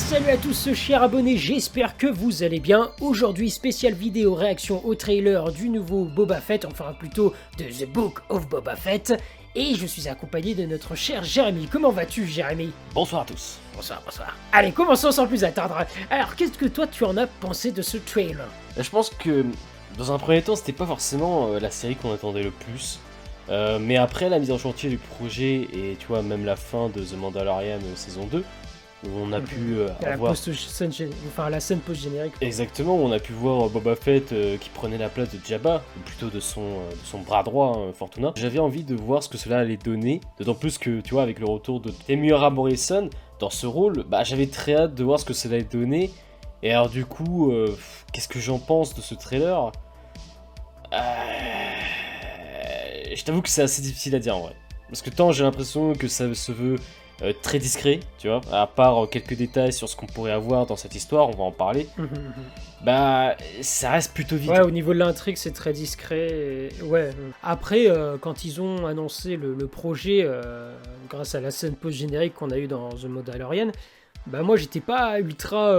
salut 0.00 0.30
à 0.30 0.36
tous 0.38 0.72
chers 0.72 1.02
abonnés, 1.02 1.36
j'espère 1.36 1.96
que 1.96 2.06
vous 2.06 2.42
allez 2.42 2.58
bien. 2.58 2.90
Aujourd'hui, 3.00 3.50
spéciale 3.50 3.92
vidéo 3.92 4.34
réaction 4.34 4.84
au 4.84 4.94
trailer 4.94 5.52
du 5.52 5.68
nouveau 5.68 6.04
Boba 6.04 6.40
Fett, 6.40 6.64
enfin 6.64 6.94
plutôt 6.98 7.34
de 7.58 7.64
The 7.64 7.86
Book 7.86 8.20
of 8.30 8.48
Boba 8.48 8.76
Fett. 8.76 9.12
Et 9.54 9.74
je 9.74 9.86
suis 9.86 10.08
accompagné 10.08 10.54
de 10.54 10.64
notre 10.64 10.94
cher 10.94 11.22
Jérémy. 11.22 11.68
Comment 11.70 11.90
vas-tu 11.90 12.26
Jérémy? 12.26 12.70
Bonsoir 12.94 13.22
à 13.22 13.24
tous. 13.26 13.58
Bonsoir, 13.76 14.00
bonsoir. 14.04 14.36
Allez, 14.52 14.72
commençons 14.72 15.12
sans 15.12 15.26
plus 15.26 15.44
attendre. 15.44 15.84
Alors, 16.10 16.34
qu'est-ce 16.34 16.58
que 16.58 16.66
toi 16.66 16.86
tu 16.86 17.04
en 17.04 17.16
as 17.16 17.26
pensé 17.26 17.70
de 17.70 17.82
ce 17.82 17.98
trailer? 17.98 18.48
Je 18.78 18.88
pense 18.88 19.10
que 19.10 19.44
dans 19.98 20.12
un 20.12 20.18
premier 20.18 20.40
temps, 20.40 20.56
c'était 20.56 20.72
pas 20.72 20.86
forcément 20.86 21.52
euh, 21.52 21.60
la 21.60 21.70
série 21.70 21.94
qu'on 21.94 22.12
attendait 22.12 22.42
le 22.42 22.52
plus. 22.52 22.98
Euh, 23.50 23.78
mais 23.78 23.96
après 23.96 24.28
la 24.28 24.38
mise 24.38 24.50
en 24.50 24.58
chantier 24.58 24.88
du 24.88 24.98
projet 24.98 25.68
et 25.72 25.96
tu 25.98 26.06
vois 26.06 26.22
même 26.22 26.44
la 26.44 26.56
fin 26.56 26.88
de 26.88 27.02
The 27.02 27.16
Mandalorian 27.16 27.78
euh, 27.78 27.96
saison 27.96 28.26
2, 28.26 28.44
où 29.04 29.08
on 29.18 29.32
a 29.32 29.40
pu 29.40 29.76
euh, 29.76 29.88
la, 30.02 30.12
avoir 30.12 30.34
-scène, 30.34 31.10
enfin, 31.28 31.48
la 31.48 31.60
scène 31.60 31.78
post-générique. 31.80 32.34
exactement, 32.40 32.96
où 32.96 33.00
on 33.00 33.12
a 33.12 33.18
pu 33.18 33.32
voir 33.32 33.68
Boba 33.70 33.96
Fett 33.96 34.32
euh, 34.32 34.56
qui 34.58 34.68
prenait 34.70 34.98
la 34.98 35.08
place 35.08 35.30
de 35.34 35.38
Jabba, 35.44 35.82
ou 35.96 36.00
plutôt 36.00 36.28
de 36.28 36.40
son, 36.40 36.60
euh, 36.62 36.90
de 36.90 37.06
son 37.06 37.20
bras 37.20 37.42
droit, 37.42 37.76
hein, 37.76 37.92
Fortuna. 37.94 38.32
J'avais 38.36 38.58
envie 38.58 38.84
de 38.84 38.94
voir 38.94 39.22
ce 39.22 39.28
que 39.28 39.38
cela 39.38 39.58
allait 39.60 39.76
donner, 39.78 40.20
d'autant 40.38 40.54
plus 40.54 40.76
que 40.78 41.00
tu 41.00 41.14
vois 41.14 41.22
avec 41.22 41.38
le 41.38 41.46
retour 41.46 41.80
de 41.80 41.90
Temuera 41.90 42.50
Morrison 42.50 43.08
dans 43.38 43.50
ce 43.50 43.66
rôle, 43.66 44.04
bah 44.06 44.22
j'avais 44.22 44.46
très 44.46 44.74
hâte 44.74 44.94
de 44.94 45.02
voir 45.02 45.18
ce 45.18 45.24
que 45.24 45.32
cela 45.32 45.54
allait 45.54 45.64
donner. 45.64 46.10
Et 46.62 46.72
alors 46.72 46.90
du 46.90 47.06
coup, 47.06 47.50
euh, 47.52 47.74
qu'est-ce 48.12 48.28
que 48.28 48.38
j'en 48.38 48.58
pense 48.58 48.94
de 48.94 49.00
ce 49.00 49.14
trailer? 49.14 49.72
Euh, 50.92 50.98
Je 53.16 53.24
t'avoue 53.24 53.40
que 53.42 53.48
c'est 53.48 53.62
assez 53.62 53.80
difficile 53.82 54.14
à 54.14 54.18
dire 54.18 54.36
en 54.36 54.40
vrai. 54.40 54.54
Parce 54.88 55.02
que 55.02 55.10
tant 55.10 55.32
j'ai 55.32 55.42
l'impression 55.44 55.94
que 55.94 56.06
ça 56.08 56.34
se 56.34 56.52
veut 56.52 56.76
euh, 57.22 57.32
très 57.42 57.58
discret, 57.58 58.00
tu 58.18 58.28
vois, 58.28 58.40
à 58.52 58.66
part 58.66 59.04
euh, 59.04 59.06
quelques 59.06 59.34
détails 59.34 59.72
sur 59.72 59.88
ce 59.88 59.96
qu'on 59.96 60.06
pourrait 60.06 60.32
avoir 60.32 60.66
dans 60.66 60.76
cette 60.76 60.94
histoire, 60.94 61.28
on 61.28 61.32
va 61.36 61.44
en 61.44 61.52
parler, 61.52 61.86
bah 62.84 63.36
ça 63.60 63.90
reste 63.90 64.14
plutôt 64.14 64.36
vite. 64.36 64.50
Ouais, 64.50 64.60
au 64.60 64.70
niveau 64.70 64.92
de 64.94 64.98
l'intrigue, 64.98 65.36
c'est 65.36 65.52
très 65.52 65.72
discret. 65.72 66.28
et- 66.78 66.82
Ouais. 66.82 67.10
Après, 67.42 67.88
euh, 67.88 68.16
quand 68.18 68.44
ils 68.44 68.60
ont 68.60 68.86
annoncé 68.86 69.36
le, 69.36 69.54
le 69.54 69.66
projet, 69.66 70.26
grâce 71.08 71.34
à 71.34 71.40
la 71.40 71.50
scène 71.50 71.74
post-générique 71.74 72.34
qu'on 72.34 72.50
a 72.50 72.56
eu 72.58 72.66
dans 72.68 72.88
The 72.90 73.04
Mandalorian, 73.04 73.70
bah 74.26 74.42
moi, 74.42 74.56
j'étais 74.56 74.80
pas 74.80 75.18
ultra 75.20 75.78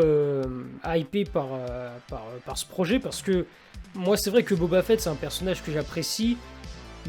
hypé 0.96 1.24
par, 1.26 1.48
par, 2.10 2.24
par 2.46 2.58
ce 2.58 2.66
projet 2.66 3.00
parce 3.00 3.22
que 3.22 3.46
moi, 3.96 4.16
c'est 4.18 4.30
vrai 4.30 4.44
que 4.44 4.54
Boba 4.56 4.82
Fett, 4.84 5.02
c'est 5.02 5.10
un 5.10 5.16
personnage 5.16 5.64
que 5.64 5.72
j'apprécie, 5.72 6.38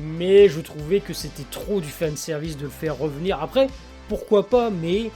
mais 0.01 0.49
je 0.49 0.61
trouvais 0.61 1.01
que 1.01 1.13
c'était 1.13 1.45
trop 1.51 1.81
du 1.81 1.89
fanservice 1.89 2.57
de 2.57 2.65
le 2.65 2.69
faire 2.71 2.97
revenir. 2.99 3.43
Après, 3.43 3.69
pourquoi 4.13 4.47
pas, 4.47 4.69
mais 4.69 5.11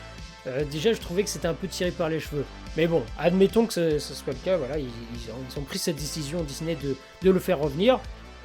euh, 0.47 0.65
déjà, 0.65 0.95
je 0.95 1.01
trouvais 1.01 1.23
que 1.23 1.29
c'était 1.29 1.49
un 1.49 1.59
peu 1.63 1.69
tiré 1.69 1.91
par 1.91 2.09
les 2.09 2.19
cheveux. 2.19 2.47
Mais 2.79 2.87
bon, 2.87 3.03
admettons 3.19 3.67
que 3.67 3.75
ce, 3.75 3.99
ce 3.99 4.15
soit 4.15 4.33
le 4.33 4.39
cas, 4.43 4.57
voilà, 4.57 4.79
ils, 4.79 4.87
ils 4.87 5.31
ont, 5.31 5.43
ils 5.51 5.59
ont 5.59 5.65
pris 5.65 5.79
cette 5.79 5.97
décision 5.97 6.43
Disney 6.43 6.77
de, 6.83 6.97
de 7.21 7.31
le 7.31 7.39
faire 7.39 7.59
revenir. 7.59 8.01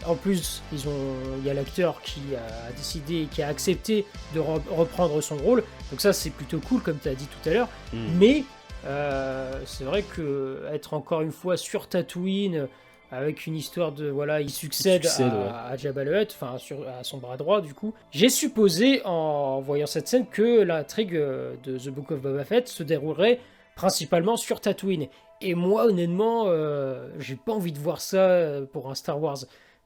En 0.06 0.16
plus, 0.16 0.62
ils 0.74 0.90
ont, 0.90 1.16
il 1.40 1.48
y 1.48 1.50
a 1.50 1.54
l'acteur 1.54 2.02
qui 2.02 2.22
a 2.36 2.72
décidé, 2.74 3.28
qui 3.32 3.42
a 3.42 3.48
accepté 3.48 4.06
de 4.36 4.42
re- 4.42 4.60
reprendre 4.70 5.22
son 5.22 5.38
rôle. 5.38 5.64
Donc 5.90 6.02
ça, 6.02 6.12
c'est 6.12 6.32
plutôt 6.32 6.60
cool, 6.60 6.82
comme 6.82 7.00
tu 7.02 7.08
as 7.08 7.16
dit 7.16 7.28
tout 7.28 7.50
à 7.50 7.54
l'heure. 7.54 7.70
Hmm. 7.94 8.08
Mais 8.20 8.44
euh, 8.86 9.62
c'est 9.66 9.86
vrai 9.86 10.02
que 10.04 10.66
être 10.74 10.94
encore 10.94 11.22
une 11.22 11.32
fois 11.32 11.56
sur 11.56 11.88
Tatooine, 11.88 12.68
avec 13.12 13.46
une 13.46 13.56
histoire 13.56 13.92
de 13.92 14.10
voilà, 14.10 14.40
il 14.42 14.50
succède, 14.50 15.04
succède, 15.04 15.28
à, 15.34 15.38
ouais. 15.38 15.74
à 15.74 15.78
Jabba 15.78 16.04
le 16.06 16.22
Hutt, 16.22 16.32
enfin 16.40 16.56
à 17.00 17.04
son 17.04 17.18
bras 17.18 17.38
droit 17.38 17.60
du 17.62 17.74
coup. 17.74 17.94
J'ai 18.12 18.30
supposé 18.30 19.02
en 19.06 19.60
voyant 19.62 19.86
cette 19.88 20.08
scène 20.08 20.26
que 20.28 20.62
l'intrigue 20.62 21.16
euh, 21.16 21.54
de 21.64 21.78
The 21.78 21.90
Book 21.90 22.12
of 22.12 22.22
Boba 22.22 22.46
Fett 22.46 22.68
se 22.68 22.84
déroulerait 22.84 23.40
principalement 23.76 24.38
sur 24.38 24.62
Tatooine. 24.62 25.08
Et 25.42 25.56
moi, 25.56 25.86
honnêtement, 25.86 26.44
euh, 26.48 27.10
j'ai 27.20 27.36
pas 27.36 27.52
envie 27.54 27.72
de 27.72 27.80
voir 27.80 28.00
ça 28.00 28.18
euh, 28.30 28.66
pour 28.66 28.90
un 28.90 28.96
Star 28.96 29.22
Wars. 29.22 29.40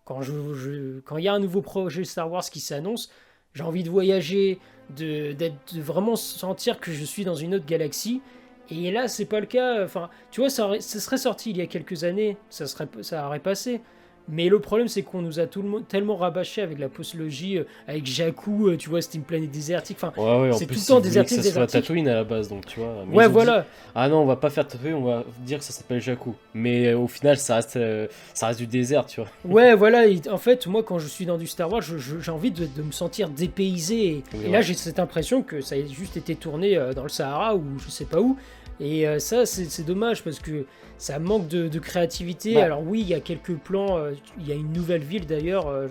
Quand 0.04 0.22
je, 0.22 0.34
je- 0.54 1.00
quand 1.00 1.18
il 1.18 1.24
y 1.24 1.28
a 1.28 1.34
un 1.34 1.40
nouveau 1.40 1.62
projet 1.62 2.04
Star 2.04 2.30
Wars 2.32 2.44
qui 2.44 2.60
s'annonce, 2.60 3.10
j'ai 3.54 3.64
envie 3.64 3.84
de 3.84 3.90
voyager, 3.90 4.60
de, 4.96 5.32
d'être- 5.32 5.74
de 5.74 5.82
vraiment 5.82 6.16
sentir 6.18 6.80
que 6.80 6.92
je 6.92 7.04
suis 7.06 7.24
dans 7.24 7.36
une 7.36 7.56
autre 7.56 7.66
galaxie. 7.66 8.22
Et 8.70 8.92
là, 8.92 9.08
c'est 9.08 9.26
pas 9.26 9.40
le 9.40 9.46
cas. 9.46 9.84
Enfin, 9.84 10.10
tu 10.32 10.42
vois, 10.42 10.50
ça, 10.50 10.66
aurait- 10.68 10.82
serait 10.82 11.18
sorti 11.18 11.52
il 11.52 11.58
y 11.58 11.62
a 11.62 11.68
quelques 11.68 12.04
années, 12.04 12.38
ça, 12.50 12.68
serait, 12.68 12.88
ça 13.02 13.28
aurait 13.28 13.40
passé. 13.40 13.82
Mais 14.28 14.50
le 14.50 14.60
problème, 14.60 14.88
c'est 14.88 15.04
qu'on 15.04 15.22
nous 15.22 15.40
a 15.40 15.46
tout 15.46 15.62
le 15.62 15.70
monde 15.70 15.88
tellement 15.88 16.16
rabâché 16.16 16.62
avec 16.62 16.80
la 16.80 16.90
postologie, 16.90 17.60
euh, 17.60 17.64
avec 17.88 18.06
Jakku, 18.08 18.70
euh, 18.70 18.78
tu 18.78 18.90
vois, 18.90 19.02
c'était 19.02 19.18
une 19.20 19.24
planète 19.24 19.52
désertique. 19.52 19.98
Enfin, 20.02 20.14
Ouais, 20.18 20.50
ouais, 20.50 20.54
C'est 20.58 20.66
tout 20.66 20.74
le 20.74 20.88
temps 20.88 21.00
désertique, 21.00 21.36
soit 21.42 21.44
désertique. 21.44 21.82
Tatooine 21.82 22.08
à 22.08 22.16
la 22.16 22.24
base, 22.24 22.50
donc 22.50 22.66
tu 22.66 22.80
vois. 22.80 23.04
mais 23.08 23.16
ouais, 23.16 23.28
dit, 23.28 23.32
voilà. 23.34 23.66
ah 23.94 24.10
non, 24.10 24.22
on 24.22 24.26
va 24.26 24.36
pas 24.36 24.50
faire 24.50 24.68
Tatooine, 24.68 24.96
on 24.96 25.04
va 25.04 25.24
dire 25.46 25.60
que 25.60 25.64
ça 25.64 25.74
s'appelle 25.74 26.02
Jakku. 26.02 26.34
Mais 26.56 26.88
euh, 26.88 26.98
au 26.98 27.08
final, 27.08 27.38
ça 27.38 27.56
reste, 27.58 27.76
euh, 27.78 28.08
ça 28.34 28.48
reste 28.48 28.60
du 28.60 28.68
désert, 28.68 29.06
tu 29.06 29.22
vois. 29.22 29.30
Ouais, 29.46 29.76
voilà. 29.76 30.08
et 30.08 30.20
en 30.32 30.38
fait, 30.38 30.66
moi, 30.68 30.82
quand 30.82 30.98
je 30.98 31.08
suis 31.08 31.26
dans 31.28 31.38
du 31.38 31.46
Star 31.48 31.72
Wars, 31.72 31.82
j'ai 31.84 32.32
envie 32.32 32.52
de, 32.52 32.66
de 32.66 32.82
me 32.82 32.92
sentir 32.92 33.30
dépaysé. 33.30 34.06
Et, 34.06 34.24
Oui, 34.34 34.40
et 34.42 34.46
ouais. 34.46 34.52
là, 34.52 34.62
j'ai 34.62 34.74
cette 34.74 34.98
impression 35.00 35.44
que 35.44 35.62
ça 35.62 35.76
a 35.76 35.86
juste 35.86 36.18
été 36.18 36.36
tourné 36.36 36.80
dans 36.96 37.04
le 37.04 37.10
Sahara 37.10 37.56
ou 37.56 37.64
je 37.78 37.90
sais 37.92 38.06
pas 38.06 38.20
où. 38.22 38.38
Et 38.80 39.08
euh, 39.08 39.20
ça, 39.20 39.46
c'est 39.46 39.86
dommage 39.86 40.24
parce 40.24 40.40
que 40.40 40.66
ça 40.98 41.18
manque 41.20 41.48
de, 41.48 41.68
de 41.68 41.80
créativité. 41.80 42.56
Bah. 42.56 42.64
Alors 42.66 42.82
oui, 42.84 43.02
il 43.02 43.08
y 43.08 43.14
a 43.14 43.20
quelques 43.20 43.56
plans. 43.56 43.98
euh, 43.98 44.12
Il 44.40 44.48
y 44.48 44.52
a 44.52 44.56
une 44.56 44.72
nouvelle 44.74 45.04
ville 45.04 45.26
d'ailleurs. 45.26 45.68
euh, 45.68 45.88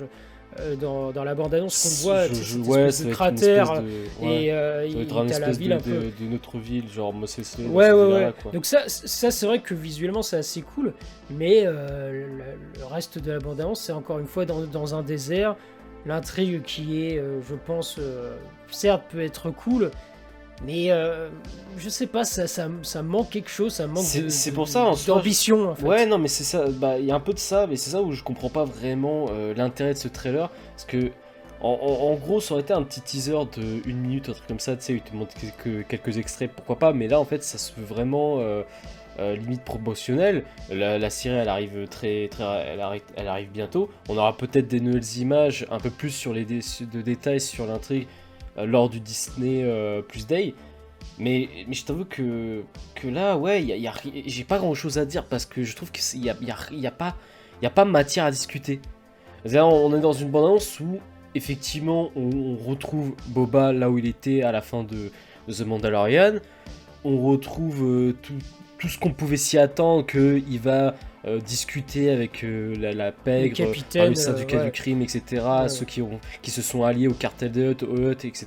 dans, 0.81 1.11
dans 1.11 1.25
la 1.25 1.35
bande-annonce 1.35 1.83
qu'on 1.83 2.07
voit, 2.09 2.29
Je- 2.29 2.35
c'est 2.35 2.45
je- 2.45 2.59
ouais, 2.61 2.83
espèce 2.83 2.99
de 3.01 3.05
être 3.07 3.09
une 3.09 3.15
cratère, 3.15 3.63
espèce 3.73 3.79
de- 4.21 4.25
ouais. 4.25 4.45
et 4.45 4.53
euh, 4.53 4.87
il 4.87 4.99
une 5.01 5.07
t'as 5.27 5.39
la 5.41 5.51
ville 5.51 5.71
de, 5.71 5.75
un 5.75 5.81
peu. 5.81 5.91
de, 5.91 6.25
de 6.25 6.31
notre 6.31 6.59
ville, 6.59 6.89
genre 6.89 7.13
Mos 7.13 7.25
Eisley, 7.27 7.65
dans 7.67 7.71
Ouais, 7.73 7.91
ouais, 7.91 8.13
ouais. 8.13 8.33
quoi. 8.41 8.53
Donc 8.53 8.65
ça, 8.65 8.83
ça 8.87 9.33
c'est 9.33 9.47
vrai 9.47 9.59
que 9.59 9.75
visuellement 9.75 10.23
c'est 10.23 10.37
assez 10.37 10.63
cool, 10.63 10.93
mais 11.29 11.65
euh, 11.67 12.29
le, 12.29 12.79
le 12.79 12.85
reste 12.87 13.19
de 13.19 13.33
la 13.33 13.41
bande-annonce 13.41 13.81
c'est 13.81 13.91
encore 13.91 14.21
une 14.21 14.29
fois 14.29 14.45
dans, 14.45 14.61
dans 14.65 14.95
un 14.95 15.03
désert. 15.03 15.57
L'intrigue 16.07 16.63
qui 16.63 17.05
est, 17.05 17.19
euh, 17.19 17.41
je 17.49 17.55
pense, 17.57 17.99
certes 18.71 19.03
peut 19.11 19.23
être 19.23 19.51
cool, 19.51 19.91
mais 20.65 20.91
euh, 20.91 21.29
je 21.77 21.89
sais 21.89 22.07
pas, 22.07 22.25
ça, 22.25 22.47
ça, 22.47 22.69
ça 22.83 23.03
manque 23.03 23.31
quelque 23.31 23.51
chose, 23.51 23.73
ça 23.75 23.87
manque 23.87 24.05
C'est- 24.05 24.23
de- 24.23 24.29
c'est 24.29 24.51
de- 24.51 24.55
pour 24.55 24.69
ça, 24.69 24.85
en 24.85 24.95
d'ambition 25.07 25.71
en 25.71 25.75
fait. 25.75 25.85
Ouais, 25.87 26.07
non, 26.07 26.19
mais 26.19 26.29
c'est 26.29 26.45
ça. 26.45 26.67
Bah, 26.69 26.99
il 26.99 27.07
y 27.07 27.11
a 27.11 27.15
un 27.15 27.21
peu 27.21 27.33
de 27.35 27.39
ça, 27.39 27.67
mais 27.67 27.77
c'est 27.77 27.91
ça 27.91 28.01
où 28.03 28.13
je 28.13 28.23
comprends 28.23 28.51
pas 28.51 28.65
vraiment 28.65 29.27
euh, 29.31 29.53
l'intérêt 29.55 29.95
de 29.95 29.99
ce 29.99 30.09
trailer. 30.09 30.51
Parce 30.77 30.85
que, 30.85 31.11
en, 31.61 31.71
en- 31.81 32.13
en 32.13 32.15
gros, 32.15 32.41
ça 32.41 32.55
aurait 32.55 32.63
été 32.63 32.73
un 32.73 32.83
petit 32.83 33.01
teaser 33.01 33.33
de 33.57 33.89
une 33.89 33.99
minute, 33.99 34.29
un 34.29 34.33
truc 34.33 34.47
comme 34.47 34.61
ça, 34.61 34.77
tu 34.77 34.83
sais, 34.83 34.93
où 34.93 34.97
il 34.97 35.03
te 35.03 35.15
montre 35.17 35.35
quelques, 35.35 35.87
quelques 35.89 36.19
extraits, 36.19 36.51
pourquoi 36.55 36.79
pas. 36.79 36.93
Mais 36.93 37.09
là, 37.09 37.19
en 37.21 37.25
fait, 37.25 37.43
ça 37.43 37.59
se 37.59 37.73
veut 37.77 37.85
vraiment 37.87 38.37
euh, 38.41 38.63
euh, 39.19 39.37
limite 39.37 39.63
promotionnel. 39.63 40.45
La, 40.71 40.99
la 40.99 41.11
série, 41.11 41.37
elle 41.37 41.49
arrive 41.49 41.87
très, 41.89 42.29
très, 42.29 42.45
elle 42.73 42.81
arrive, 42.81 43.03
elle 43.17 43.29
arrive 43.29 43.51
bientôt. 43.51 43.89
On 44.09 44.17
aura 44.19 44.37
peut-être 44.37 44.69
des 44.69 44.81
nouvelles 44.81 45.17
images, 45.19 45.67
un 45.71 45.79
peu 45.79 45.91
plus 45.91 46.11
sur 46.11 46.33
les 46.33 46.45
dé- 46.45 46.61
de 46.93 47.01
détails 47.03 47.41
sur 47.41 47.67
l'intrigue 47.67 48.07
lors 48.57 48.89
du 48.89 49.01
Disney 49.01 49.63
euh, 49.63 50.03
Plus 50.03 50.27
Day. 50.27 50.55
Mais, 51.19 51.49
mais 51.69 51.75
je 51.75 51.85
t'avoue 51.85 52.05
que, 52.05 52.63
que 52.95 53.09
là, 53.09 53.37
ouais, 53.37 53.63
y 53.63 53.87
a, 53.87 53.93
j'ai 54.27 54.45
pas 54.45 54.59
grand 54.59 54.75
chose 54.75 54.99
à 54.99 55.05
dire 55.05 55.25
parce 55.25 55.47
que 55.47 55.63
je 55.63 55.77
trouve 55.77 55.93
qu'il 55.93 56.21
n'y 56.21 56.31
a, 56.31 56.37
y 56.41 56.51
a, 56.51 56.57
y 56.73 56.87
a, 56.87 56.91
pas, 56.91 57.15
y 57.63 57.67
a 57.67 57.71
pas 57.71 57.85
matière 57.85 58.25
à 58.25 58.31
discuter. 58.31 58.81
On 59.45 59.95
est 59.95 60.01
dans 60.01 60.13
une 60.13 60.31
bande-annonce 60.31 60.81
où, 60.81 60.99
effectivement, 61.35 62.11
on, 62.17 62.31
on 62.33 62.57
retrouve 62.57 63.15
Boba 63.27 63.73
là 63.73 63.91
où 63.91 63.99
il 63.99 64.07
était 64.07 64.43
à 64.43 64.51
la 64.51 64.63
fin 64.63 64.83
de 64.83 65.11
The 65.53 65.61
Mandalorian. 65.61 66.35
On 67.05 67.23
retrouve 67.23 67.85
euh, 67.85 68.17
tout, 68.23 68.35
tout 68.79 68.89
ce 68.89 68.99
qu'on 68.99 69.13
pouvait 69.13 69.37
s'y 69.37 69.59
attendre, 69.59 70.07
qu'il 70.07 70.61
va 70.61 70.95
euh, 71.27 71.41
discuter 71.41 72.11
avec 72.11 72.45
euh, 72.45 72.75
la, 72.79 72.93
la 72.93 73.13
pègre, 73.13 73.57
Le 73.59 73.67
capitaine, 73.67 74.09
le 74.11 74.15
syndicat 74.15 74.59
ouais. 74.59 74.65
du 74.65 74.73
crime, 74.73 75.03
etc. 75.03 75.23
Ouais. 75.31 75.69
Ceux 75.69 75.87
qui, 75.87 76.03
ont, 76.03 76.21
qui 76.43 76.51
se 76.51 76.63
sont 76.63 76.83
alliés 76.83 77.09
au 77.09 77.15
cartel 77.15 77.53
de 77.53 77.71
Hutt, 77.71 77.83
au 77.83 77.97
Hutt, 77.97 78.25
etc. 78.25 78.47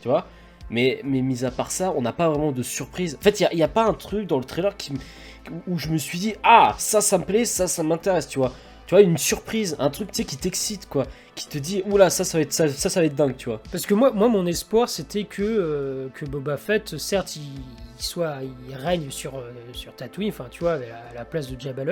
Tu 0.00 0.08
vois 0.08 0.26
mais, 0.70 1.00
mais 1.04 1.20
mis 1.20 1.44
à 1.44 1.50
part 1.50 1.70
ça, 1.70 1.92
on 1.96 2.02
n'a 2.02 2.12
pas 2.12 2.28
vraiment 2.28 2.52
de 2.52 2.62
surprise. 2.62 3.16
En 3.20 3.22
fait, 3.22 3.40
il 3.40 3.56
n'y 3.56 3.62
a, 3.62 3.68
pas 3.68 3.84
un 3.84 3.94
truc 3.94 4.26
dans 4.26 4.38
le 4.38 4.44
trailer 4.44 4.76
qui, 4.76 4.92
où 5.66 5.78
je 5.78 5.88
me 5.88 5.98
suis 5.98 6.18
dit 6.18 6.34
Ah, 6.42 6.74
ça, 6.78 7.00
ça 7.00 7.18
me 7.18 7.24
plaît, 7.24 7.44
ça, 7.44 7.66
ça 7.66 7.82
m'intéresse, 7.82 8.28
tu 8.28 8.38
vois. 8.38 8.52
Tu 8.86 8.94
vois, 8.94 9.02
une 9.02 9.16
surprise, 9.16 9.76
un 9.78 9.90
truc, 9.90 10.12
tu 10.12 10.18
sais, 10.18 10.24
qui 10.24 10.36
t'excite, 10.36 10.88
quoi. 10.88 11.06
Qui 11.34 11.48
te 11.48 11.58
dit 11.58 11.82
Oula, 11.86 12.10
ça, 12.10 12.24
ça 12.24 12.38
va 12.38 12.42
être, 12.42 12.52
ça, 12.52 12.68
ça, 12.68 12.88
ça 12.88 13.00
va 13.00 13.06
être 13.06 13.14
dingue, 13.14 13.36
tu 13.36 13.48
vois. 13.48 13.60
Parce 13.70 13.86
que 13.86 13.94
moi, 13.94 14.12
moi 14.12 14.28
mon 14.28 14.46
espoir, 14.46 14.88
c'était 14.88 15.24
que, 15.24 15.42
euh, 15.42 16.08
que 16.14 16.24
Boba 16.24 16.56
Fett, 16.56 16.96
certes, 16.98 17.36
il, 17.36 17.42
soit, 18.02 18.36
il 18.68 18.74
règne 18.74 19.10
sur, 19.10 19.36
euh, 19.36 19.52
sur 19.72 19.94
Tatooine, 19.94 20.30
enfin, 20.30 20.46
tu 20.50 20.60
vois, 20.60 20.74
à 20.74 21.14
la, 21.14 21.24
place 21.24 21.50
de 21.50 21.60
Jabba 21.60 21.84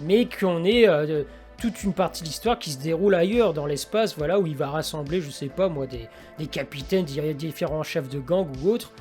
mais 0.00 0.26
qu'on 0.26 0.64
ait 0.64 0.88
euh, 0.88 1.24
toute 1.60 1.82
une 1.82 1.92
partie 1.92 2.22
de 2.22 2.28
l'histoire 2.28 2.58
qui 2.58 2.70
se 2.70 2.78
déroule 2.78 3.14
ailleurs, 3.14 3.52
dans 3.52 3.66
l'espace, 3.66 4.16
voilà, 4.16 4.38
où 4.38 4.46
il 4.46 4.56
va 4.56 4.68
rassembler, 4.68 5.20
je 5.20 5.30
sais 5.30 5.48
pas 5.48 5.68
moi, 5.68 5.86
des, 5.86 6.08
des 6.38 6.46
capitaines, 6.46 7.04
différents 7.04 7.82
chefs 7.82 8.08
de 8.08 8.18
gang 8.18 8.46
ou 8.62 8.70
autres, 8.70 8.92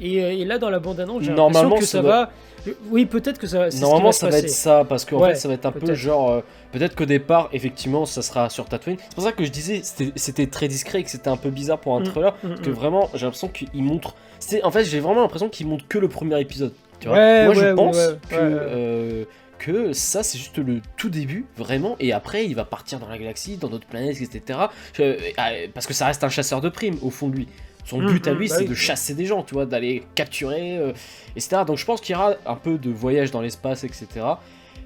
Et, 0.00 0.16
et 0.40 0.44
là, 0.44 0.58
dans 0.58 0.70
la 0.70 0.78
bande-annonce, 0.78 1.22
j'ai 1.22 1.30
l'impression 1.30 1.50
Normalement, 1.52 1.76
que 1.76 1.84
ça 1.84 2.00
va. 2.02 2.30
Oui, 2.90 3.06
peut-être 3.06 3.38
que 3.38 3.46
ça, 3.46 3.64
c'est 3.64 3.70
ce 3.70 3.76
qui 3.76 3.82
Normalement, 3.82 4.12
se 4.12 4.20
ça 4.20 4.28
va 4.28 4.38
être 4.38 4.50
ça, 4.50 4.84
parce 4.86 5.04
qu'en 5.06 5.18
Ouais, 5.20 5.30
fait, 5.30 5.34
ça 5.36 5.48
va 5.48 5.54
être 5.54 5.64
un 5.66 5.72
peu 5.72 5.94
genre. 5.94 6.30
euh, 6.30 6.40
peut-être 6.72 6.94
qu'au 6.94 7.06
départ, 7.06 7.48
effectivement, 7.52 8.04
ça 8.04 8.20
sera 8.22 8.50
sur 8.50 8.66
Tatooine. 8.66 8.96
C'est 8.98 9.14
pour 9.14 9.24
ça 9.24 9.32
que 9.32 9.44
je 9.44 9.50
disais, 9.50 9.80
c'était- 9.82 10.46
très 10.46 10.68
discret 10.68 11.00
et 11.00 11.04
que 11.04 11.10
c'était 11.10 11.28
un 11.28 11.36
peu 11.38 11.48
bizarre 11.50 11.78
pour 11.78 11.96
un 11.96 12.00
Mm, 12.00 12.04
trailer. 12.04 12.34
mm, 12.42 12.48
Parce 12.48 12.60
que 12.60 12.70
mm. 12.70 12.74
vraiment, 12.74 13.08
j'ai 13.14 13.24
l'impression 13.24 13.48
qu'il 13.48 13.68
montre. 13.82 14.14
En 14.62 14.70
fait, 14.70 14.84
j'ai 14.84 15.00
vraiment 15.00 15.22
l'impression 15.22 15.48
qu'il 15.48 15.66
montre 15.68 15.86
que 15.88 15.98
le 15.98 16.08
premier 16.08 16.38
épisode. 16.40 16.72
Tu 16.98 17.08
vois 17.08 17.16
Ouais, 17.16 17.44
Moi, 17.46 17.54
ouais, 17.54 17.60
je 17.68 17.72
pense 17.74 17.96
que. 17.96 18.34
euh, 18.34 19.24
que 19.60 19.92
ça 19.92 20.22
c'est 20.22 20.38
juste 20.38 20.56
le 20.58 20.80
tout 20.96 21.10
début 21.10 21.44
vraiment 21.56 21.94
et 22.00 22.12
après 22.12 22.46
il 22.46 22.54
va 22.54 22.64
partir 22.64 22.98
dans 22.98 23.08
la 23.08 23.18
galaxie 23.18 23.58
dans 23.58 23.68
d'autres 23.68 23.86
planètes 23.86 24.20
etc 24.22 24.58
euh, 25.00 25.16
parce 25.74 25.86
que 25.86 25.92
ça 25.94 26.06
reste 26.06 26.24
un 26.24 26.30
chasseur 26.30 26.60
de 26.60 26.68
primes 26.70 26.96
au 27.02 27.10
fond 27.10 27.28
de 27.28 27.36
lui. 27.36 27.48
Son 27.84 28.00
Mm, 28.00 28.06
but 28.06 28.26
à 28.28 28.32
mm, 28.34 28.38
lui 28.38 28.48
bah 28.48 28.54
c'est 28.58 28.64
de 28.64 28.74
chasser 28.74 29.14
des 29.14 29.26
gens 29.26 29.42
tu 29.42 29.54
vois 29.54 29.66
d'aller 29.66 30.02
capturer 30.14 30.78
euh, 30.78 30.92
etc 31.36 31.62
donc 31.66 31.76
je 31.78 31.84
pense 31.84 32.00
qu'il 32.00 32.14
y 32.14 32.18
aura 32.18 32.34
un 32.46 32.56
peu 32.56 32.78
de 32.78 32.90
voyage 32.90 33.30
dans 33.30 33.40
l'espace 33.40 33.84
etc 33.84 34.06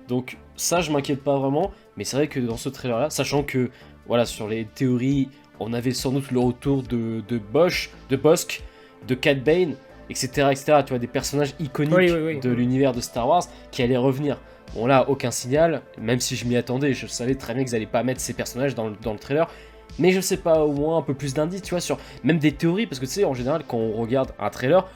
donc 0.08 0.36
ça 0.56 0.80
je 0.80 0.90
m'inquiète 0.90 1.22
pas 1.22 1.38
vraiment 1.38 1.72
mais 1.96 2.04
c'est 2.04 2.16
vrai 2.16 2.28
que 2.28 2.40
dans 2.40 2.56
ce 2.56 2.68
trailer 2.68 2.98
là 2.98 3.10
sachant 3.10 3.42
que 3.42 3.70
voilà 4.06 4.26
sur 4.26 4.48
les 4.48 4.64
théories 4.64 5.28
on 5.60 5.72
avait 5.72 5.92
sans 5.92 6.10
doute 6.10 6.30
le 6.30 6.40
retour 6.40 6.82
de, 6.82 7.22
de 7.26 7.38
Bosch 7.38 7.90
de 8.10 8.16
Bosk 8.16 8.62
de 9.08 9.14
Cat 9.14 9.34
Bane 9.36 9.76
etc 10.10 10.48
etc 10.50 10.80
tu 10.84 10.90
vois 10.90 10.98
des 10.98 11.06
personnages 11.06 11.54
iconiques 11.60 11.94
Oui, 11.96 12.10
oui, 12.10 12.20
oui. 12.34 12.40
de 12.40 12.50
l'univers 12.50 12.92
de 12.92 13.00
Star 13.00 13.28
Wars 13.28 13.44
qui 13.70 13.82
allaient 13.82 13.96
revenir 13.96 14.38
bon 14.74 14.86
là 14.86 15.08
aucun 15.08 15.30
signal 15.30 15.82
même 16.00 16.20
si 16.20 16.36
je 16.36 16.44
m'y 16.46 16.56
attendais 16.56 16.94
je 16.94 17.06
savais 17.06 17.34
très 17.34 17.54
bien 17.54 17.64
qu'ils 17.64 17.74
allaient 17.74 17.86
pas 17.86 18.02
mettre 18.02 18.20
ces 18.20 18.32
personnages 18.32 18.74
dans 18.74 18.88
le, 18.88 18.96
dans 19.02 19.12
le 19.12 19.18
trailer 19.18 19.50
mais 19.98 20.12
je 20.12 20.20
sais 20.20 20.36
pas 20.36 20.64
au 20.64 20.72
moins 20.72 20.98
un 20.98 21.02
peu 21.02 21.14
plus 21.14 21.34
d'indices 21.34 21.62
tu 21.62 21.70
vois 21.70 21.80
sur 21.80 21.98
même 22.22 22.38
des 22.38 22.52
théories 22.52 22.86
parce 22.86 22.98
que 22.98 23.06
tu 23.06 23.12
sais 23.12 23.24
en 23.24 23.34
général 23.34 23.62
quand 23.66 23.76
on 23.76 23.92
regarde 23.92 24.32
un 24.38 24.50
trailer 24.50 24.86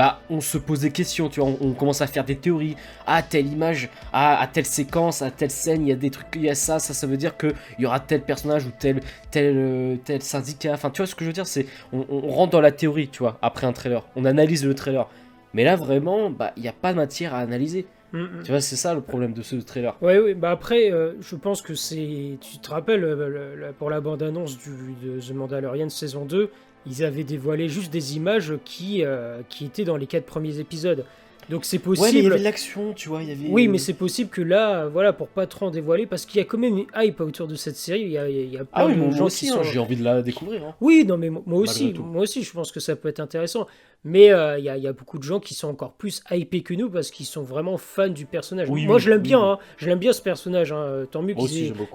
bah 0.00 0.20
on 0.30 0.40
se 0.40 0.56
pose 0.56 0.80
des 0.80 0.92
questions, 0.92 1.28
tu 1.28 1.40
vois, 1.40 1.50
on, 1.60 1.72
commence 1.72 2.00
à 2.00 2.06
faire 2.06 2.24
des 2.24 2.36
théories. 2.36 2.74
Ah, 3.06 3.22
telle 3.22 3.46
image, 3.46 3.90
ah, 4.14 4.40
à 4.40 4.46
telle 4.46 4.64
séquence, 4.64 5.20
à 5.20 5.30
telle 5.30 5.50
scène, 5.50 5.82
il 5.82 5.88
y 5.88 5.92
a 5.92 5.96
des 5.96 6.10
trucs, 6.10 6.28
il 6.36 6.44
y 6.44 6.48
a 6.48 6.54
ça, 6.54 6.78
ça, 6.78 6.94
ça 6.94 7.06
veut 7.06 7.18
dire 7.18 7.36
qu'il 7.36 7.52
y 7.78 7.84
aura 7.84 8.00
tel 8.00 8.22
personnage 8.22 8.64
ou 8.64 8.70
tel, 8.78 9.00
tel, 9.30 9.54
euh, 9.56 9.96
tel 10.02 10.22
syndicat. 10.22 10.72
Enfin, 10.72 10.88
tu 10.88 11.02
vois 11.02 11.06
ce 11.06 11.14
que 11.14 11.22
je 11.24 11.28
veux 11.28 11.34
dire, 11.34 11.46
c'est 11.46 11.66
on, 11.92 12.06
on 12.08 12.30
rentre 12.30 12.52
dans 12.52 12.62
la 12.62 12.72
théorie, 12.72 13.08
tu 13.08 13.18
vois, 13.18 13.38
après 13.42 13.66
un 13.66 13.74
trailer. 13.74 14.02
On 14.16 14.24
analyse 14.24 14.64
le 14.64 14.74
trailer. 14.74 15.06
Mais 15.52 15.64
là, 15.64 15.76
vraiment, 15.76 16.30
bah, 16.30 16.52
il 16.56 16.62
n'y 16.62 16.68
a 16.68 16.72
pas 16.72 16.92
de 16.92 16.96
matière 16.96 17.34
à 17.34 17.40
analyser. 17.40 17.86
Mm, 18.12 18.18
mm. 18.22 18.42
Tu 18.44 18.50
vois, 18.50 18.60
c'est 18.60 18.76
ça 18.76 18.94
le 18.94 19.00
problème 19.00 19.32
de 19.32 19.42
ce 19.42 19.56
trailer. 19.56 19.96
Ouais, 20.02 20.18
oui, 20.18 20.34
bah 20.34 20.50
après, 20.50 20.90
euh, 20.92 21.12
je 21.20 21.36
pense 21.36 21.62
que 21.62 21.74
c'est. 21.74 22.38
Tu 22.40 22.58
te 22.58 22.70
rappelles, 22.70 23.04
euh, 23.04 23.28
le- 23.28 23.56
le- 23.56 23.72
pour 23.72 23.88
la 23.90 24.00
bande-annonce 24.00 24.58
de 24.58 25.20
The 25.20 25.32
Mandalorian 25.32 25.88
saison 25.88 26.24
2, 26.24 26.50
ils 26.86 27.04
avaient 27.04 27.24
dévoilé 27.24 27.68
juste 27.68 27.92
des 27.92 28.16
images 28.16 28.54
qui, 28.64 29.04
euh, 29.04 29.40
qui 29.48 29.64
étaient 29.66 29.84
dans 29.84 29.96
les 29.96 30.06
quatre 30.06 30.26
premiers 30.26 30.58
épisodes. 30.58 31.04
Donc 31.50 31.64
c'est 31.64 31.84
Ouais, 31.86 31.94
mais 31.94 31.96
il 31.96 32.08
y 32.08 32.12
possible. 32.12 32.32
avait 32.32 32.42
l'action, 32.42 32.92
tu 32.94 33.08
vois, 33.08 33.22
il 33.22 33.28
y 33.28 33.32
avait. 33.32 33.48
oui, 33.48 33.66
mais 33.68 33.78
c'est 33.78 33.94
possible 33.94 34.30
que 34.30 34.40
là, 34.40 34.86
voilà, 34.86 35.12
pour 35.12 35.28
pas 35.28 35.46
trop 35.46 35.66
en 35.66 35.70
dévoiler, 35.70 36.06
parce 36.06 36.24
qu'il 36.24 36.38
y 36.38 36.40
a 36.40 36.44
quand 36.44 36.58
même 36.58 36.78
une 36.78 36.86
hype 36.96 37.20
autour 37.20 37.48
de 37.48 37.56
cette 37.56 37.76
série. 37.76 38.02
Il 38.02 38.10
y 38.12 38.18
a, 38.18 38.28
il 38.28 38.50
y 38.52 38.56
a 38.56 38.64
plein 38.64 38.68
Ah 38.72 38.86
oui, 38.86 38.94
de 38.94 38.98
moi, 39.00 39.10
gens 39.10 39.16
qui 39.16 39.22
aussi, 39.24 39.48
hein, 39.50 39.54
sont. 39.54 39.62
j'ai 39.64 39.78
envie 39.80 39.96
de 39.96 40.04
la 40.04 40.22
découvrir. 40.22 40.64
hein. 40.64 40.74
Oui, 40.80 41.04
non, 41.06 41.18
mais 41.18 41.28
mo- 41.28 41.42
moi 41.46 41.58
aussi, 41.60 41.92
moi 41.94 42.22
aussi, 42.22 42.42
je 42.44 42.52
pense 42.52 42.70
que 42.72 42.78
ça 42.80 42.94
peut 42.96 43.08
être 43.08 43.20
intéressant. 43.20 43.66
Mais 44.04 44.30
euh, 44.32 44.58
il 44.58 44.64
y, 44.64 44.68
a, 44.70 44.76
il 44.78 44.82
y 44.82 44.86
a 44.86 44.92
beaucoup 44.94 45.18
de 45.18 45.24
gens 45.24 45.40
qui 45.40 45.52
sont 45.54 45.68
encore 45.68 45.92
plus 45.92 46.22
hypés 46.30 46.62
que 46.62 46.72
nous 46.72 46.88
parce 46.88 47.10
qu'ils 47.10 47.26
sont 47.26 47.42
vraiment 47.42 47.76
fans 47.76 48.08
du 48.08 48.24
personnage. 48.26 48.70
Oui, 48.70 48.86
moi, 48.86 48.96
oui, 48.96 49.02
je 49.02 49.10
l'aime 49.10 49.20
bien, 49.20 49.42
hein. 49.42 49.58
je 49.76 49.86
l'aime 49.86 49.98
bien 49.98 50.12
ce 50.14 50.22
personnage. 50.22 50.72
hein. 50.72 51.04
Tant 51.10 51.20
mieux 51.22 51.34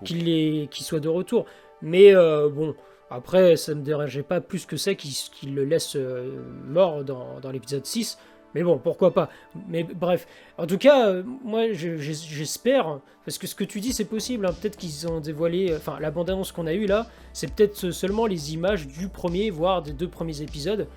qu'il 0.03 0.67
qu'il 0.69 0.85
soit 0.85 0.99
de 0.99 1.07
retour. 1.09 1.45
Mais 1.81 2.13
euh, 2.13 2.49
bon, 2.49 2.75
après, 3.09 3.55
ça 3.55 3.73
me 3.73 3.81
dérangeait 3.81 4.23
pas 4.23 4.41
plus 4.41 4.65
que 4.65 4.77
ça 4.77 4.93
qu'il 4.95 5.11
qu'il 5.11 5.55
le 5.55 5.63
laisse 5.65 5.95
euh, 5.95 6.29
mort 6.67 7.03
dans, 7.03 7.39
dans 7.41 7.51
l'épisode 7.51 7.85
6. 7.85 8.17
Mais 8.55 8.63
bon, 8.63 8.77
pourquoi 8.79 9.13
pas. 9.13 9.29
Mais 9.67 9.83
bref, 9.83 10.25
en 10.57 10.65
tout 10.65 10.77
cas, 10.77 11.09
euh, 11.09 11.23
moi, 11.43 11.73
je- 11.73 11.97
je- 11.97 12.13
j'espère, 12.13 12.99
parce 13.25 13.37
que 13.37 13.45
ce 13.47 13.53
que 13.53 13.65
tu 13.65 13.81
dis, 13.81 13.91
c'est 13.93 14.05
possible. 14.05 14.45
hein. 14.45 14.53
Peut-être 14.59 14.77
qu'ils 14.77 15.07
ont 15.07 15.19
dévoilé, 15.19 15.71
euh, 15.71 15.77
enfin, 15.77 15.97
la 15.99 16.09
bande-annonce 16.09 16.53
qu'on 16.53 16.65
a 16.65 16.73
eue 16.73 16.85
là, 16.85 17.05
c'est 17.33 17.53
peut-être 17.53 17.91
seulement 17.91 18.25
les 18.25 18.53
images 18.53 18.87
du 18.87 19.09
premier, 19.09 19.49
voire 19.49 19.81
des 19.83 19.91
deux 19.91 20.07
premiers 20.07 20.41
épisodes. 20.41 20.87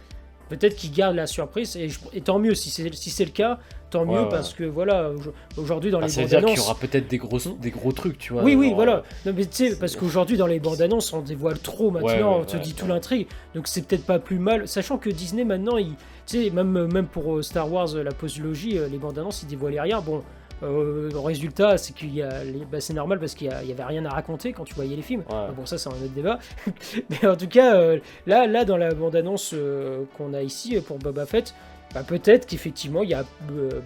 Peut-être 0.49 0.77
qu'ils 0.77 0.93
gardent 0.93 1.17
la 1.17 1.27
surprise, 1.27 1.77
et, 1.77 1.89
je- 1.89 1.99
et 2.13 2.21
tant 2.21 2.39
mieux 2.39 2.55
si 2.55 2.71
c'est 2.71 2.93
si 2.95 3.11
c'est 3.11 3.25
le 3.25 3.31
cas, 3.31 3.59
tant 3.91 4.05
mieux 4.07 4.23
ouais. 4.23 4.29
parce 4.31 4.55
que 4.55 4.65
voilà, 4.65 5.11
au- 5.11 5.61
aujourd'hui 5.61 5.91
dans 5.91 5.99
Ah, 5.99 6.03
les 6.05 6.09
ça 6.09 6.23
veut 6.23 6.29
bandes 6.29 6.41
dire 6.41 6.49
qu'il 6.49 6.59
y 6.59 6.61
aura 6.61 6.75
peut-être 6.75 7.09
des 7.09 7.19
gros, 7.19 7.39
des 7.61 7.71
gros 7.71 7.93
trucs, 7.93 8.19
tu 8.19 8.33
vois. 8.33 8.43
Oui, 8.43 8.55
oui, 8.55 8.69
genre, 8.69 8.77
voilà. 8.77 8.97
euh, 8.97 9.03
Non, 9.27 9.33
mais 9.37 9.45
tu 9.47 9.69
sais, 9.69 9.77
parce 9.79 9.95
qu'aujourd'hui, 9.97 10.37
dans 10.37 10.47
les 10.47 10.61
bandes 10.61 10.81
annonces, 10.81 11.13
on 11.13 11.21
dévoile 11.21 11.59
trop 11.59 11.91
maintenant, 11.91 12.07
Ouais, 12.09 12.19
ouais, 12.23 12.23
on 12.41 12.45
te 12.45 12.57
dit 12.57 12.75
tout 12.75 12.87
l'intrigue. 12.87 13.27
Donc 13.55 13.69
c'est 13.69 13.87
peut-être 13.87 14.05
pas 14.07 14.19
plus 14.19 14.39
mal, 14.39 14.67
sachant 14.69 14.99
que 14.99 15.11
Disney 15.11 15.45
maintenant, 15.45 15.77
il, 15.77 15.91
tu 16.27 16.45
sais, 16.45 16.51
même, 16.51 16.87
même 16.93 17.07
pour 17.07 17.37
euh, 17.37 17.43
Star 17.43 17.71
Wars, 17.73 17.95
euh, 17.95 18.03
la 18.03 18.13
postlogie, 18.13 18.79
euh, 18.79 18.89
les 18.89 18.99
bandes 18.99 19.19
annonces, 19.19 19.43
ils 19.43 19.49
dévoilaient 19.49 19.81
rien. 19.81 20.01
Bon, 20.01 20.23
euh, 20.63 21.11
le 21.11 21.19
résultat, 21.19 21.79
c'est 21.79 21.93
qu'il 21.95 22.15
y 22.15 22.23
a, 22.23 22.43
les- 22.45 22.65
bah, 22.65 22.81
c'est 22.81 22.95
normal 22.95 23.19
parce 23.21 23.35
qu'il 23.35 23.47
y, 23.47 23.51
a- 23.51 23.63
il 23.63 23.69
y 23.69 23.73
avait 23.73 23.85
rien 23.85 24.05
à 24.07 24.11
raconter 24.11 24.53
quand 24.53 24.65
tu 24.65 24.75
voyais 24.75 24.97
les 24.97 25.03
films. 25.03 25.23
Ouais. 25.31 25.53
Bon, 25.57 25.67
ça, 25.67 25.79
c'est 25.79 25.89
un 25.89 25.93
autre 25.93 26.09
débat. 26.15 26.39
mais 27.11 27.27
en 27.27 27.37
tout 27.37 27.49
cas, 27.49 27.77
euh, 27.77 27.99
là, 28.27 28.47
là, 28.47 28.65
dans 28.65 28.77
la 28.77 28.93
bande 28.95 29.17
annonce 29.17 29.53
euh, 29.55 30.05
qu'on 30.17 30.35
a 30.35 30.43
ici 30.43 30.77
euh, 30.77 30.81
pour 30.81 30.99
Boba 30.99 31.27
Fett. 31.27 31.55
Bah, 31.95 32.03
peut-être 32.07 32.45
qu'effectivement 32.47 33.03
il 33.03 33.09
y 33.09 33.15
a 33.15 33.25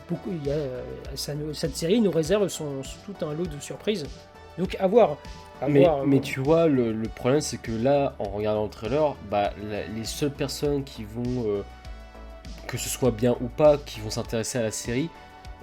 beaucoup, 0.09 0.31
il 0.33 0.49
y 0.49 0.51
a, 0.51 0.57
ça 1.15 1.35
cette 1.53 1.77
série 1.77 2.01
nous 2.01 2.11
réserve 2.11 2.49
son, 2.49 2.83
tout 3.07 3.25
un 3.25 3.33
lot 3.33 3.47
de 3.47 3.61
surprises. 3.61 4.05
Donc 4.59 4.77
à 4.81 4.89
voir. 4.89 5.19
À 5.61 5.69
Mais, 5.69 5.85
voir, 5.85 6.05
mais 6.05 6.19
tu 6.21 6.41
vois, 6.41 6.67
le, 6.67 6.91
le 6.93 7.09
problème 7.09 7.41
c'est 7.41 7.59
que 7.59 7.71
là, 7.71 8.15
en 8.19 8.25
regardant 8.25 8.65
le 8.65 8.71
trailer, 8.71 9.15
bah, 9.31 9.53
la- 9.71 9.87
les 9.87 10.05
seules 10.05 10.33
personnes 10.33 10.83
qui 10.83 11.05
vont, 11.05 11.63
que 12.67 12.77
ce 12.77 12.89
soit 12.89 13.13
bien 13.13 13.37
ou 13.41 13.47
pas, 13.47 13.79
qui 13.79 14.01
vont 14.01 14.11
s'intéresser 14.11 14.59
à 14.59 14.63
la 14.63 14.71
série, 14.73 15.09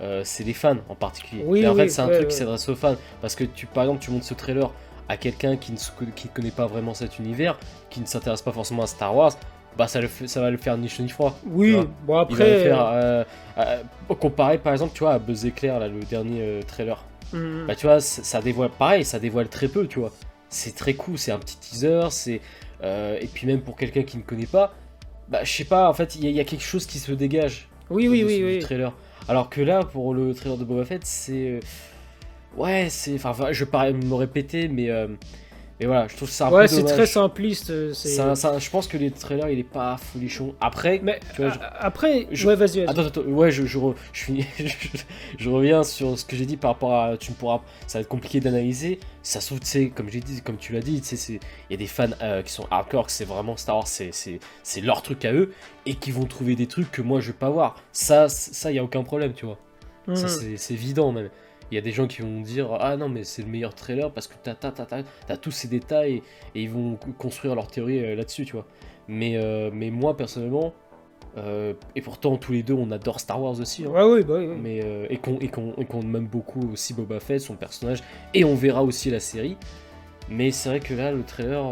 euh, 0.01 0.21
c'est 0.23 0.43
les 0.43 0.53
fans 0.53 0.77
en 0.89 0.95
particulier. 0.95 1.43
Oui, 1.45 1.65
en 1.67 1.71
oui, 1.71 1.77
fait, 1.81 1.89
c'est 1.89 2.01
un 2.01 2.07
ouais, 2.07 2.13
truc 2.13 2.27
ouais. 2.27 2.31
qui 2.31 2.37
s'adresse 2.37 2.67
aux 2.69 2.75
fans. 2.75 2.95
Parce 3.21 3.35
que, 3.35 3.43
tu, 3.43 3.65
par 3.65 3.83
exemple, 3.83 4.01
tu 4.01 4.11
montres 4.11 4.25
ce 4.25 4.33
trailer 4.33 4.71
à 5.07 5.17
quelqu'un 5.17 5.57
qui 5.57 5.71
ne 5.71 5.77
qui 6.15 6.27
ne 6.27 6.33
connaît 6.33 6.51
pas 6.51 6.67
vraiment 6.67 6.93
cet 6.93 7.19
univers, 7.19 7.57
qui 7.89 7.99
ne 7.99 8.05
s'intéresse 8.05 8.41
pas 8.41 8.51
forcément 8.51 8.83
à 8.83 8.87
Star 8.87 9.15
Wars, 9.15 9.33
bah 9.77 9.87
ça, 9.87 10.01
le 10.01 10.07
fait- 10.07 10.27
ça 10.27 10.41
va 10.41 10.49
le 10.51 10.57
faire 10.57 10.77
ni 10.77 10.87
chaud 10.89 11.03
ni 11.03 11.09
froid. 11.09 11.37
Oui, 11.47 11.73
bon 12.05 12.25
Il 12.29 12.35
va 12.35 12.45
le 12.45 12.51
après. 12.51 12.63
faire, 12.63 12.85
euh, 12.91 13.23
euh, 13.57 13.83
comparé 14.19 14.57
par 14.57 14.73
exemple, 14.73 14.91
tu 14.93 14.99
vois, 14.99 15.13
à 15.13 15.19
Buzz 15.19 15.45
Éclair, 15.45 15.79
là, 15.79 15.87
le 15.87 15.99
dernier 16.01 16.59
trailer. 16.67 17.03
hum, 17.33 17.65
Bah 17.67 17.75
tu 17.75 17.85
vois, 17.87 17.99
ça 17.99 18.41
dévoile 18.41 18.69
pareil, 18.69 19.03
ça 19.05 19.19
dévoile 19.19 19.47
très 19.47 19.67
peu, 19.67 19.87
tu 19.87 19.99
vois. 19.99 20.11
C'est 20.49 20.75
très 20.75 20.93
cool, 20.93 21.17
c'est 21.17 21.31
un 21.31 21.39
petit 21.39 21.57
teaser, 21.57 22.07
c'est 22.11 22.41
et 22.83 23.27
puis 23.33 23.45
même 23.47 23.61
pour 23.61 23.75
quelqu'un 23.75 24.03
qui 24.03 24.17
ne 24.17 24.23
connaît 24.23 24.45
pas, 24.45 24.73
bah 25.27 25.43
je 25.43 25.51
sais 25.51 25.63
pas, 25.65 25.89
en 25.89 25.93
fait 25.93 26.15
il 26.15 26.23
y, 26.23 26.27
a- 26.27 26.29
il 26.29 26.35
y 26.35 26.39
a 26.39 26.43
quelque 26.45 26.63
chose 26.63 26.85
qui 26.85 26.97
se 26.99 27.11
dégage. 27.11 27.67
oui, 27.89 28.07
oui, 28.07 28.23
oui, 28.25 28.37
du 28.37 28.45
oui. 28.45 28.59
Trailer. 28.59 28.93
Alors 29.27 29.49
que 29.49 29.61
là, 29.61 29.83
pour 29.83 30.13
le 30.13 30.33
trailer 30.33 30.57
de 30.57 30.63
Boba 30.63 30.85
Fett, 30.85 31.05
c'est 31.05 31.49
euh, 31.49 31.59
ouais, 32.57 32.87
c'est 32.89 33.15
enfin, 33.15 33.51
je 33.51 33.63
vais 33.63 33.93
me 33.93 34.13
répéter, 34.15 34.67
mais 34.67 34.89
euh, 34.89 35.07
mais 35.79 35.85
voilà, 35.85 36.07
je 36.07 36.15
trouve 36.17 36.29
c'est 36.29 36.43
un 36.43 36.51
Ouais, 36.51 36.67
c'est 36.67 36.83
très 36.83 37.05
simpliste. 37.05 37.69
euh. 37.69 37.93
Ça- 37.93 38.35
ça- 38.35 38.59
je 38.59 38.69
pense 38.69 38.87
que 38.87 38.97
les 38.97 39.11
trailers, 39.11 39.49
il 39.49 39.59
est 39.59 39.63
pas 39.63 39.97
folichon. 39.97 40.53
Après, 40.59 40.99
Mais 41.03 41.19
tu 41.35 41.41
vois, 41.41 41.51
je- 41.51 41.59
après, 41.79 42.27
je- 42.31 42.47
ouais, 42.47 42.55
vas-y, 42.55 42.79
vas-y. 42.79 42.87
Attends, 42.89 43.05
attends, 43.05 43.21
ouais, 43.21 43.49
je, 43.51 43.65
je, 43.65 43.77
re- 43.77 43.95
je, 44.11 44.23
finis- 44.23 44.45
je, 44.59 44.67
je 45.37 45.49
reviens 45.49 45.83
sur 45.83 46.17
ce 46.19 46.25
que 46.25 46.35
j'ai 46.35 46.45
dit 46.45 46.57
par 46.57 46.71
rapport 46.71 46.93
à. 46.93 47.17
Tu 47.17 47.31
me 47.31 47.35
pourras. 47.37 47.61
Ça 47.87 47.97
va 47.99 48.01
être 48.01 48.09
compliqué 48.09 48.39
d'analyser. 48.39 48.99
Ça 49.23 49.41
se 49.41 49.47
trouve, 49.47 49.59
comme 49.95 50.09
j'ai 50.09 50.19
dit, 50.19 50.41
comme 50.41 50.57
tu 50.57 50.73
l'as 50.73 50.79
dit, 50.81 51.01
il 51.29 51.39
y 51.69 51.73
a 51.73 51.77
des 51.77 51.87
fans 51.87 52.07
euh, 52.21 52.41
qui 52.41 52.51
sont 52.51 52.65
hardcore, 52.71 53.05
que 53.05 53.11
c'est 53.11 53.25
vraiment 53.25 53.55
Star 53.57 53.75
Wars, 53.77 53.87
c'est- 53.87 54.11
leur 54.81 55.01
truc 55.01 55.23
à 55.25 55.33
eux, 55.33 55.51
et 55.85 55.95
qui 55.95 56.11
vont 56.11 56.25
trouver 56.25 56.55
des 56.55 56.67
trucs 56.67 56.91
que 56.91 57.01
moi 57.01 57.19
je 57.19 57.27
vais 57.27 57.33
pas 57.37 57.49
voir. 57.49 57.75
Ça, 57.91 58.27
ça, 58.29 58.71
il 58.71 58.75
y 58.75 58.79
a 58.79 58.83
aucun 58.83 59.03
problème, 59.03 59.33
tu 59.33 59.45
vois. 59.45 59.57
Ça, 60.15 60.27
c'est 60.27 60.57
c'est 60.57 60.73
évident 60.73 61.11
même. 61.11 61.29
Il 61.71 61.75
y 61.75 61.77
a 61.77 61.81
des 61.81 61.91
gens 61.91 62.07
qui 62.07 62.21
vont 62.21 62.41
dire 62.41 62.75
Ah 62.79 62.97
non, 62.97 63.09
mais 63.09 63.23
c'est 63.23 63.41
le 63.43 63.47
meilleur 63.49 63.75
trailer 63.75 64.11
parce 64.11 64.27
que 64.27 64.33
t'as 64.41 64.55
t'as- 64.55 64.71
t'as- 64.71 64.85
t'as- 64.85 65.03
t'as 65.27 65.37
tous 65.37 65.51
ces 65.51 65.67
détails 65.67 66.21
et, 66.55 66.63
ils 66.63 66.69
vont 66.69 66.95
co- 66.95 67.11
construire 67.17 67.55
leur 67.55 67.67
théorie 67.67 68.03
euh, 68.03 68.15
là-dessus, 68.15 68.45
tu 68.45 68.53
vois. 68.53 68.65
Mais, 69.07 69.37
euh, 69.37 69.69
mais 69.73 69.89
moi, 69.91 70.15
personnellement, 70.17 70.73
euh, 71.37 71.73
et 71.95 72.01
pourtant, 72.01 72.37
tous 72.37 72.51
les 72.53 72.63
deux, 72.63 72.73
on 72.73 72.89
adore 72.91 73.19
Star 73.19 73.41
Wars 73.41 73.59
aussi. 73.59 73.85
hein. 73.85 73.89
Ouais, 73.89 74.23
bah. 74.23 74.39
Mais, 74.61 74.81
euh, 74.83 75.05
et 75.09 75.17
qu'on 75.17 75.37
et 75.39 75.47
qu'on- 75.47 75.73
et 75.77 75.85
qu'on 75.85 76.01
aime 76.01 76.27
beaucoup 76.27 76.71
aussi 76.73 76.93
Boba 76.93 77.19
Fett, 77.19 77.39
son 77.41 77.55
personnage, 77.55 78.01
et 78.33 78.43
on 78.45 78.55
verra 78.55 78.83
aussi 78.83 79.09
la 79.11 79.19
série. 79.19 79.55
Mais 80.29 80.51
c'est 80.51 80.69
vrai 80.69 80.79
que 80.79 80.93
là, 80.93 81.11
le 81.11 81.23
trailer. 81.23 81.63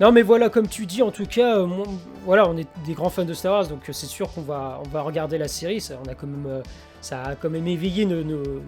Non, 0.00 0.10
mais 0.10 0.22
voilà, 0.22 0.48
comme 0.48 0.68
tu 0.68 0.84
dis, 0.86 1.02
en 1.02 1.10
tout 1.10 1.26
cas, 1.26 1.58
euh, 1.58 1.66
mon- 1.66 1.84
voilà, 2.24 2.48
on 2.48 2.56
est 2.56 2.66
des 2.86 2.94
grands 2.94 3.10
fans 3.10 3.24
de 3.24 3.34
Star 3.34 3.52
Wars, 3.52 3.68
donc 3.68 3.80
c'est 3.92 4.06
sûr 4.06 4.32
qu'on 4.32 4.40
va, 4.40 4.80
on 4.84 4.88
va 4.88 5.02
regarder 5.02 5.38
la 5.38 5.48
série. 5.48 5.80
Ça, 5.80 5.98
on 6.04 6.08
a 6.08 6.14
quand 6.14 6.26
même, 6.26 6.46
euh, 6.46 6.62
ça 7.02 7.22
a 7.22 7.34
quand 7.34 7.50
même 7.50 7.66
éveillé 7.68 8.06
nos- 8.06 8.24
nos- 8.24 8.38
nos- 8.38 8.62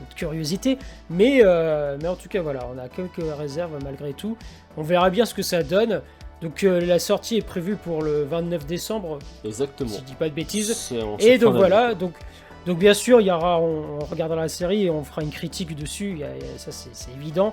notre 0.00 0.14
curiosité. 0.16 0.78
Mais, 1.10 1.40
euh, 1.44 1.98
mais 2.00 2.08
en 2.08 2.14
tout 2.16 2.28
cas, 2.30 2.40
voilà, 2.40 2.66
on 2.74 2.78
a 2.78 2.88
quelques 2.88 3.22
réserves 3.36 3.78
malgré 3.84 4.14
tout. 4.14 4.36
On 4.78 4.82
verra 4.82 5.10
bien 5.10 5.26
ce 5.26 5.34
que 5.34 5.42
ça 5.42 5.62
donne. 5.62 6.00
Donc 6.40 6.62
euh, 6.64 6.80
la 6.80 6.98
sortie 7.00 7.36
est 7.36 7.42
prévue 7.46 7.74
pour 7.76 8.00
le 8.00 8.22
29 8.24 8.64
décembre, 8.64 9.18
Exactement. 9.44 9.90
si 9.90 9.98
je 9.98 10.04
dis 10.04 10.14
pas 10.14 10.28
de 10.28 10.34
bêtises. 10.34 10.94
Et 11.18 11.36
donc 11.36 11.56
voilà, 11.56 11.94
donc, 11.94 12.12
donc 12.64 12.78
bien 12.78 12.94
sûr, 12.94 13.20
il 13.20 13.26
y 13.26 13.30
aura, 13.32 13.60
on, 13.60 13.98
on 14.00 14.04
regardera 14.04 14.42
la 14.42 14.48
série 14.48 14.84
et 14.84 14.90
on 14.90 15.02
fera 15.02 15.22
une 15.22 15.30
critique 15.30 15.74
dessus, 15.74 16.20
a- 16.22 16.58
ça 16.58 16.70
c'est 16.70 16.90
c'est 16.94 17.10
évident. 17.12 17.52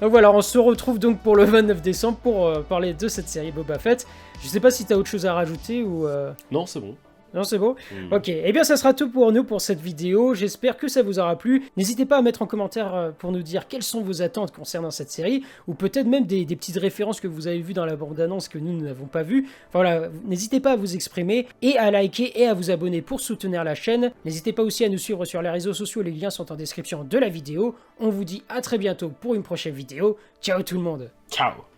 Donc 0.00 0.10
voilà, 0.10 0.32
on 0.32 0.40
se 0.40 0.56
retrouve 0.58 0.98
donc 0.98 1.20
pour 1.20 1.36
le 1.36 1.44
29 1.44 1.82
décembre 1.82 2.16
pour 2.22 2.46
euh, 2.46 2.62
parler 2.62 2.94
de 2.94 3.06
cette 3.06 3.28
série 3.28 3.52
Boba 3.52 3.78
Fett. 3.78 4.06
Je 4.42 4.48
sais 4.48 4.60
pas 4.60 4.70
si 4.70 4.86
tu 4.86 4.94
as 4.94 4.96
autre 4.98 5.10
chose 5.10 5.26
à 5.26 5.34
rajouter 5.34 5.82
ou... 5.84 6.06
Euh, 6.08 6.32
non, 6.50 6.64
c'est 6.66 6.80
bon. 6.80 6.96
Non, 7.34 7.44
c'est 7.44 7.58
beau 7.58 7.76
hmm. 7.90 8.12
Ok, 8.12 8.28
et 8.28 8.42
eh 8.44 8.52
bien 8.52 8.64
ça 8.64 8.76
sera 8.76 8.94
tout 8.94 9.08
pour 9.08 9.32
nous 9.32 9.44
pour 9.44 9.60
cette 9.60 9.80
vidéo. 9.80 10.34
J'espère 10.34 10.76
que 10.76 10.88
ça 10.88 11.02
vous 11.02 11.18
aura 11.18 11.36
plu. 11.36 11.64
N'hésitez 11.76 12.04
pas 12.04 12.18
à 12.18 12.22
mettre 12.22 12.42
en 12.42 12.46
commentaire 12.46 12.94
euh, 12.94 13.10
pour 13.10 13.32
nous 13.32 13.42
dire 13.42 13.68
quelles 13.68 13.82
sont 13.82 14.02
vos 14.02 14.22
attentes 14.22 14.52
concernant 14.52 14.90
cette 14.90 15.10
série, 15.10 15.42
ou 15.66 15.74
peut-être 15.74 16.06
même 16.06 16.26
des, 16.26 16.44
petites 16.46 16.76
références 16.76 17.20
que 17.20 17.28
vous 17.28 17.46
avez 17.46 17.60
vues 17.60 17.72
dans 17.72 17.86
la 17.86 17.96
bande-annonce 17.96 18.48
que 18.48 18.58
nous, 18.58 18.80
n'avons 18.80 19.06
pas 19.06 19.22
vues. 19.22 19.48
voilà, 19.72 20.08
n'hésitez 20.24 20.60
pas 20.60 20.72
à 20.72 20.76
vous 20.76 20.94
exprimer, 20.94 21.46
et 21.62 21.78
à 21.78 21.90
liker 21.90 22.40
et 22.40 22.46
à 22.46 22.54
vous 22.54 22.70
abonner 22.70 23.02
pour 23.02 23.20
soutenir 23.20 23.64
la 23.64 23.74
chaîne. 23.74 24.12
N'hésitez 24.24 24.52
pas 24.52 24.62
aussi 24.62 24.84
à 24.84 24.88
nous 24.88 24.98
suivre 24.98 25.24
sur 25.24 25.42
les 25.42 25.50
réseaux 25.50 25.74
sociaux, 25.74 26.02
les 26.02 26.10
liens 26.10 26.30
sont 26.30 26.52
en 26.52 26.56
description 26.56 27.04
de 27.04 27.18
la 27.18 27.28
vidéo. 27.28 27.74
On 27.98 28.10
vous 28.10 28.24
dit 28.24 28.42
à 28.48 28.60
très 28.60 28.78
bientôt 28.78 29.10
pour 29.20 29.34
une 29.34 29.42
prochaine 29.42 29.74
vidéo. 29.74 30.16
Ciao 30.40 30.62
tout 30.62 30.76
le 30.76 30.82
monde 30.82 31.10
Ciao 31.30 31.71